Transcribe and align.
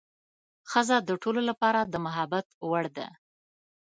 ښځه 0.71 0.97
د 1.01 1.09
ټولو 1.23 1.41
لپاره 1.49 1.79
د 1.83 1.93
محبت 2.05 2.45
وړ 2.69 2.85
ده. 2.97 3.07